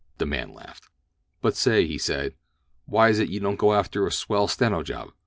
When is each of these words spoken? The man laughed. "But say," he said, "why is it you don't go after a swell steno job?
The 0.17 0.25
man 0.25 0.51
laughed. 0.51 0.87
"But 1.43 1.55
say," 1.55 1.85
he 1.85 1.99
said, 1.99 2.33
"why 2.87 3.09
is 3.09 3.19
it 3.19 3.29
you 3.29 3.39
don't 3.39 3.57
go 3.59 3.73
after 3.75 4.07
a 4.07 4.11
swell 4.11 4.47
steno 4.47 4.81
job? 4.81 5.11